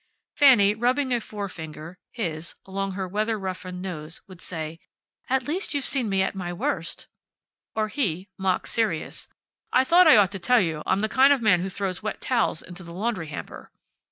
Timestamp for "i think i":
9.71-10.17